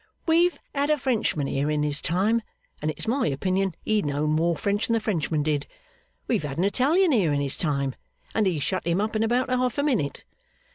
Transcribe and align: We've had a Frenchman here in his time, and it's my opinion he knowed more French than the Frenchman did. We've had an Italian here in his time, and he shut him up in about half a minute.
We've 0.25 0.57
had 0.73 0.89
a 0.89 0.97
Frenchman 0.97 1.45
here 1.45 1.69
in 1.69 1.83
his 1.83 2.01
time, 2.01 2.41
and 2.81 2.89
it's 2.89 3.07
my 3.07 3.27
opinion 3.27 3.75
he 3.85 4.01
knowed 4.01 4.29
more 4.31 4.55
French 4.57 4.87
than 4.87 4.95
the 4.95 4.99
Frenchman 4.99 5.43
did. 5.43 5.67
We've 6.27 6.41
had 6.41 6.57
an 6.57 6.63
Italian 6.63 7.11
here 7.11 7.31
in 7.31 7.39
his 7.39 7.55
time, 7.55 7.93
and 8.33 8.47
he 8.47 8.57
shut 8.57 8.87
him 8.87 8.99
up 8.99 9.15
in 9.15 9.21
about 9.21 9.51
half 9.51 9.77
a 9.77 9.83
minute. 9.83 10.23